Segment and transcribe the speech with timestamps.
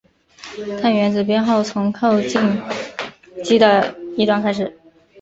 [0.81, 2.75] 碳原子编号从靠近羰
[3.43, 4.75] 基的一端开始。